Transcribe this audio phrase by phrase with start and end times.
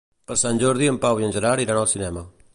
[0.29, 2.27] Per Sant Jordi en Pau i en Gerard iran al cinema.